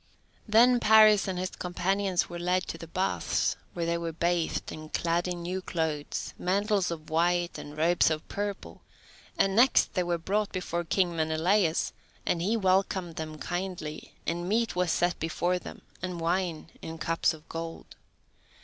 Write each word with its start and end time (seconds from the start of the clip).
Then 0.47 0.79
Paris 0.79 1.27
and 1.27 1.37
his 1.37 1.51
companions 1.51 2.27
were 2.27 2.39
led 2.39 2.65
to 2.69 2.77
the 2.79 2.87
baths, 2.87 3.55
where 3.75 3.85
they 3.85 3.99
were 3.99 4.11
bathed, 4.11 4.71
and 4.71 4.91
clad 4.91 5.27
in 5.27 5.43
new 5.43 5.61
clothes, 5.61 6.33
mantles 6.39 6.89
of 6.89 7.11
white, 7.11 7.59
and 7.59 7.77
robes 7.77 8.09
of 8.09 8.27
purple, 8.27 8.81
and 9.37 9.55
next 9.55 9.93
they 9.93 10.01
were 10.01 10.17
brought 10.17 10.51
before 10.51 10.83
King 10.85 11.15
Menelaus, 11.15 11.93
and 12.25 12.41
he 12.41 12.57
welcomed 12.57 13.17
them 13.17 13.37
kindly, 13.37 14.15
and 14.25 14.49
meat 14.49 14.75
was 14.75 14.91
set 14.91 15.19
before 15.19 15.59
them, 15.59 15.83
and 16.01 16.19
wine 16.19 16.71
in 16.81 16.97
cups 16.97 17.31
of 17.31 17.47
gold. 17.47 17.95